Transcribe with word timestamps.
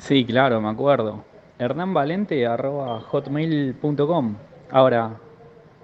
Sí, 0.00 0.24
claro, 0.24 0.60
me 0.62 0.70
acuerdo. 0.70 1.24
hernanvalente.hotmail.com 1.58 4.36
Ahora, 4.70 5.20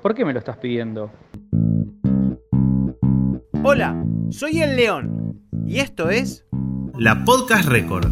¿por 0.00 0.14
qué 0.14 0.24
me 0.24 0.32
lo 0.32 0.38
estás 0.38 0.56
pidiendo? 0.56 1.10
Hola, 3.62 4.02
soy 4.30 4.62
el 4.62 4.74
León 4.74 5.42
y 5.66 5.80
esto 5.80 6.08
es 6.08 6.46
La 6.96 7.26
Podcast 7.26 7.68
Record. 7.68 8.10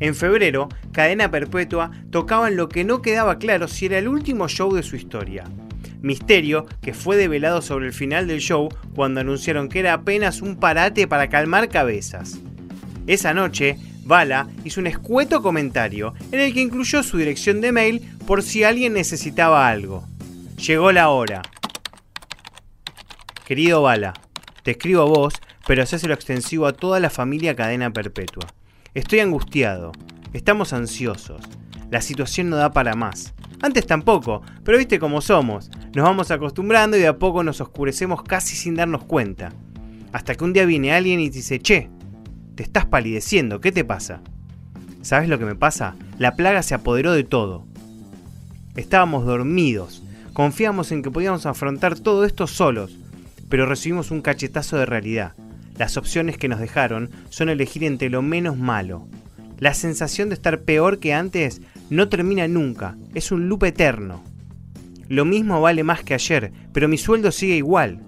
En 0.00 0.14
febrero, 0.14 0.70
Cadena 0.92 1.30
Perpetua 1.30 1.90
tocaba 2.10 2.48
en 2.48 2.56
lo 2.56 2.70
que 2.70 2.84
no 2.84 3.02
quedaba 3.02 3.38
claro 3.38 3.68
si 3.68 3.84
era 3.86 3.98
el 3.98 4.08
último 4.08 4.48
show 4.48 4.72
de 4.72 4.82
su 4.82 4.96
historia. 4.96 5.44
Misterio 6.00 6.64
que 6.80 6.94
fue 6.94 7.18
develado 7.18 7.60
sobre 7.60 7.84
el 7.86 7.92
final 7.92 8.28
del 8.28 8.40
show 8.40 8.70
cuando 8.94 9.20
anunciaron 9.20 9.68
que 9.68 9.80
era 9.80 9.92
apenas 9.92 10.40
un 10.40 10.56
parate 10.56 11.06
para 11.06 11.28
calmar 11.28 11.68
cabezas. 11.68 12.40
Esa 13.06 13.34
noche, 13.34 13.78
Bala 14.04 14.48
hizo 14.64 14.80
un 14.80 14.86
escueto 14.86 15.42
comentario 15.42 16.14
en 16.32 16.40
el 16.40 16.54
que 16.54 16.60
incluyó 16.60 17.02
su 17.02 17.18
dirección 17.18 17.60
de 17.60 17.72
mail 17.72 18.00
por 18.26 18.42
si 18.42 18.64
alguien 18.64 18.94
necesitaba 18.94 19.68
algo. 19.68 20.06
Llegó 20.56 20.92
la 20.92 21.10
hora. 21.10 21.42
Querido 23.46 23.82
Bala, 23.82 24.14
te 24.62 24.72
escribo 24.72 25.02
a 25.02 25.06
vos, 25.06 25.34
pero 25.66 25.82
hacéselo 25.82 26.14
extensivo 26.14 26.66
a 26.66 26.72
toda 26.72 26.98
la 27.00 27.10
familia 27.10 27.54
Cadena 27.54 27.92
Perpetua. 27.92 28.46
Estoy 28.94 29.20
angustiado, 29.20 29.92
estamos 30.32 30.72
ansiosos, 30.72 31.42
la 31.90 32.00
situación 32.00 32.48
no 32.48 32.56
da 32.56 32.72
para 32.72 32.94
más. 32.94 33.34
Antes 33.60 33.86
tampoco, 33.86 34.42
pero 34.64 34.78
viste 34.78 34.98
cómo 34.98 35.20
somos, 35.20 35.70
nos 35.94 36.04
vamos 36.04 36.30
acostumbrando 36.30 36.96
y 36.96 37.00
de 37.00 37.08
a 37.08 37.18
poco 37.18 37.42
nos 37.42 37.60
oscurecemos 37.60 38.22
casi 38.22 38.56
sin 38.56 38.74
darnos 38.74 39.04
cuenta. 39.04 39.52
Hasta 40.12 40.34
que 40.34 40.44
un 40.44 40.52
día 40.52 40.64
viene 40.64 40.92
alguien 40.92 41.20
y 41.20 41.28
dice, 41.28 41.58
che, 41.58 41.90
te 42.54 42.62
estás 42.62 42.86
palideciendo, 42.86 43.60
¿qué 43.60 43.72
te 43.72 43.84
pasa? 43.84 44.20
¿Sabes 45.02 45.28
lo 45.28 45.38
que 45.38 45.44
me 45.44 45.56
pasa? 45.56 45.96
La 46.18 46.36
plaga 46.36 46.62
se 46.62 46.74
apoderó 46.74 47.12
de 47.12 47.24
todo. 47.24 47.66
Estábamos 48.76 49.26
dormidos, 49.26 50.02
confiamos 50.32 50.92
en 50.92 51.02
que 51.02 51.10
podíamos 51.10 51.46
afrontar 51.46 51.98
todo 51.98 52.24
esto 52.24 52.46
solos, 52.46 52.98
pero 53.48 53.66
recibimos 53.66 54.10
un 54.10 54.22
cachetazo 54.22 54.76
de 54.76 54.86
realidad. 54.86 55.34
Las 55.76 55.96
opciones 55.96 56.38
que 56.38 56.48
nos 56.48 56.60
dejaron 56.60 57.10
son 57.28 57.48
elegir 57.48 57.84
entre 57.84 58.08
lo 58.08 58.22
menos 58.22 58.56
malo. 58.56 59.08
La 59.58 59.74
sensación 59.74 60.28
de 60.28 60.34
estar 60.34 60.62
peor 60.62 60.98
que 60.98 61.14
antes 61.14 61.60
no 61.90 62.08
termina 62.08 62.48
nunca, 62.48 62.96
es 63.14 63.32
un 63.32 63.48
loop 63.48 63.64
eterno. 63.64 64.22
Lo 65.08 65.24
mismo 65.24 65.60
vale 65.60 65.84
más 65.84 66.02
que 66.02 66.14
ayer, 66.14 66.52
pero 66.72 66.88
mi 66.88 66.98
sueldo 66.98 67.30
sigue 67.30 67.56
igual. 67.56 68.00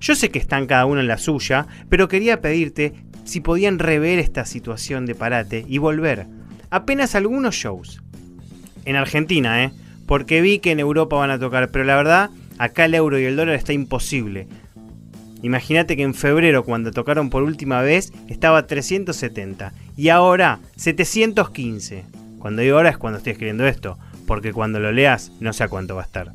Yo 0.00 0.16
sé 0.16 0.30
que 0.30 0.38
están 0.38 0.66
cada 0.66 0.86
uno 0.86 1.00
en 1.00 1.06
la 1.06 1.18
suya, 1.18 1.66
pero 1.88 2.08
quería 2.08 2.40
pedirte 2.40 2.94
si 3.24 3.40
podían 3.40 3.78
rever 3.78 4.18
esta 4.18 4.44
situación 4.44 5.06
de 5.06 5.14
parate 5.14 5.64
y 5.68 5.78
volver. 5.78 6.26
Apenas 6.70 7.14
algunos 7.14 7.54
shows. 7.54 8.02
En 8.84 8.96
Argentina, 8.96 9.64
¿eh? 9.64 9.72
Porque 10.06 10.40
vi 10.40 10.58
que 10.58 10.72
en 10.72 10.80
Europa 10.80 11.16
van 11.16 11.30
a 11.30 11.38
tocar, 11.38 11.70
pero 11.70 11.84
la 11.84 11.96
verdad, 11.96 12.30
acá 12.58 12.84
el 12.84 12.94
euro 12.94 13.18
y 13.18 13.24
el 13.24 13.36
dólar 13.36 13.54
está 13.54 13.72
imposible. 13.72 14.48
Imagínate 15.42 15.96
que 15.96 16.02
en 16.02 16.14
febrero, 16.14 16.64
cuando 16.64 16.92
tocaron 16.92 17.28
por 17.28 17.42
última 17.42 17.82
vez, 17.82 18.12
estaba 18.28 18.66
370 18.66 19.72
y 19.96 20.08
ahora 20.08 20.60
715. 20.76 22.04
Cuando 22.38 22.62
digo 22.62 22.76
ahora 22.76 22.90
es 22.90 22.98
cuando 22.98 23.18
estoy 23.18 23.32
escribiendo 23.32 23.66
esto, 23.66 23.98
porque 24.26 24.52
cuando 24.52 24.80
lo 24.80 24.92
leas 24.92 25.32
no 25.40 25.52
sé 25.52 25.64
a 25.64 25.68
cuánto 25.68 25.96
va 25.96 26.02
a 26.02 26.04
estar. 26.04 26.32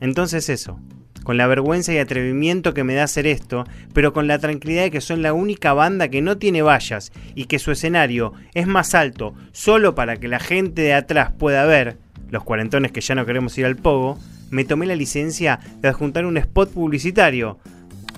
Entonces 0.00 0.48
eso, 0.48 0.78
con 1.24 1.36
la 1.36 1.48
vergüenza 1.48 1.92
y 1.92 1.98
atrevimiento 1.98 2.74
que 2.74 2.84
me 2.84 2.94
da 2.94 3.04
hacer 3.04 3.26
esto, 3.26 3.64
pero 3.92 4.12
con 4.12 4.28
la 4.28 4.38
tranquilidad 4.38 4.84
de 4.84 4.90
que 4.92 5.00
son 5.00 5.22
la 5.22 5.32
única 5.32 5.72
banda 5.72 6.08
que 6.08 6.22
no 6.22 6.38
tiene 6.38 6.62
vallas 6.62 7.10
y 7.34 7.46
que 7.46 7.58
su 7.58 7.72
escenario 7.72 8.34
es 8.52 8.68
más 8.68 8.94
alto 8.94 9.34
solo 9.50 9.96
para 9.96 10.18
que 10.18 10.28
la 10.28 10.38
gente 10.38 10.82
de 10.82 10.94
atrás 10.94 11.32
pueda 11.36 11.64
ver, 11.64 11.96
los 12.30 12.44
cuarentones 12.44 12.92
que 12.92 13.00
ya 13.00 13.16
no 13.16 13.26
queremos 13.26 13.58
ir 13.58 13.66
al 13.66 13.76
pogo, 13.76 14.18
me 14.50 14.64
tomé 14.64 14.86
la 14.86 14.94
licencia 14.94 15.58
de 15.80 15.88
adjuntar 15.88 16.26
un 16.26 16.36
spot 16.36 16.72
publicitario 16.72 17.58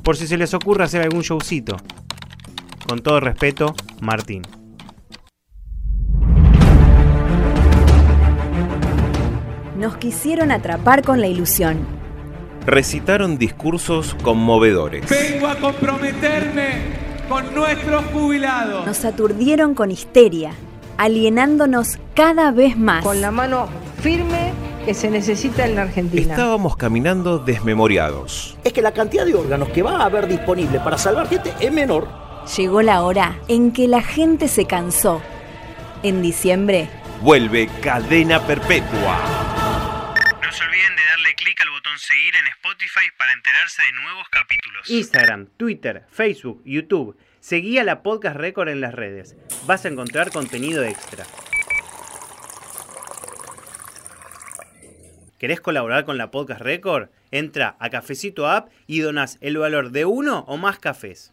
por 0.03 0.17
si 0.17 0.27
se 0.27 0.37
les 0.37 0.53
ocurre 0.53 0.84
hacer 0.84 1.03
algún 1.03 1.23
showcito. 1.23 1.77
Con 2.87 3.00
todo 3.00 3.21
respeto, 3.21 3.75
Martín. 4.00 4.43
Nos 9.77 9.97
quisieron 9.99 10.53
atrapar 10.53 11.03
con 11.03 11.21
la 11.21 11.27
ilusión. 11.27 12.06
Recitaron 12.66 13.38
discursos 13.38 14.16
conmovedores. 14.22 15.09
Vengo 15.09 15.47
a 15.47 15.54
comprometerme 15.54 16.81
con 17.28 17.54
nuestros 17.54 18.04
jubilados. 18.06 18.84
Nos 18.84 19.04
aturdieron 19.04 19.75
con 19.75 19.93
histeria, 19.93 20.50
alienándonos 20.97 21.99
cada 22.15 22.50
vez 22.50 22.76
más. 22.76 23.05
Con 23.05 23.21
la 23.21 23.31
mano 23.31 23.69
firme 24.03 24.53
que 24.84 24.94
se 24.94 25.10
necesita 25.10 25.65
en 25.65 25.76
la 25.76 25.82
Argentina. 25.82 26.32
Estábamos 26.34 26.76
caminando 26.76 27.38
desmemoriados. 27.38 28.59
Es 28.65 28.72
que 28.72 28.82
la 28.82 28.91
cantidad 28.91 29.25
de 29.25 29.37
órganos 29.37 29.69
que 29.69 29.84
va 29.84 29.99
a 29.99 30.06
haber 30.06 30.26
disponible 30.26 30.81
para 30.81 30.99
salvar 30.99 31.28
gente 31.28 31.55
es 31.60 31.72
menor. 31.72 32.09
Llegó 32.56 32.82
la 32.82 33.03
hora 33.03 33.38
en 33.47 33.71
que 33.71 33.87
la 33.87 34.03
gente 34.03 34.49
se 34.49 34.65
cansó. 34.65 35.21
En 36.03 36.21
diciembre, 36.21 36.88
Vuelve 37.22 37.69
Cadena 37.81 38.41
Perpetua. 38.41 39.56
Seguir 41.99 42.34
en 42.37 42.47
Spotify 42.49 43.07
para 43.19 43.33
enterarse 43.33 43.83
de 43.83 43.93
nuevos 43.93 44.29
capítulos. 44.31 44.91
Instagram, 44.91 45.47
Twitter, 45.57 46.05
Facebook, 46.11 46.62
YouTube. 46.65 47.17
Seguí 47.41 47.79
a 47.79 47.84
la 47.84 48.03
Podcast 48.03 48.37
Record 48.37 48.69
en 48.69 48.81
las 48.81 48.95
redes. 48.95 49.37
Vas 49.67 49.84
a 49.84 49.89
encontrar 49.89 50.31
contenido 50.31 50.83
extra. 50.85 51.25
¿Querés 55.39 55.61
colaborar 55.61 56.05
con 56.05 56.17
la 56.17 56.31
Podcast 56.31 56.62
Record? 56.62 57.11
Entra 57.31 57.77
a 57.79 57.91
Cafecito 57.91 58.49
App 58.49 58.71
y 58.87 59.01
donas 59.01 59.39
el 59.41 59.59
valor 59.59 59.91
de 59.91 60.06
uno 60.06 60.41
o 60.49 60.56
más 60.56 60.79
cafés. 60.79 61.33